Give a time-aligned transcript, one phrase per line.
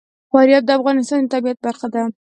[0.31, 2.03] فاریاب د افغانستان د طبیعت برخه ده.